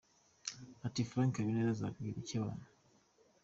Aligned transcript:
Ati 0.87 1.01
Frank 1.09 1.33
Habineza 1.39 1.71
azabwira 1.75 2.17
iki 2.19 2.33
abantu? 2.41 2.67